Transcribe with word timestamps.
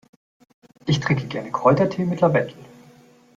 Ich 0.87 0.99
trinke 0.99 1.27
gerne 1.27 1.51
Kräutertee 1.51 2.05
mit 2.05 2.21
Lavendel. 2.21 2.55